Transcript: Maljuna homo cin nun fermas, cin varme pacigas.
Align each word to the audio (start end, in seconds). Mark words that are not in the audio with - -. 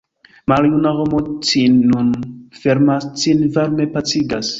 Maljuna 0.51 0.93
homo 0.99 1.19
cin 1.49 1.75
nun 1.91 2.09
fermas, 2.61 3.07
cin 3.25 3.45
varme 3.59 3.89
pacigas. 3.99 4.47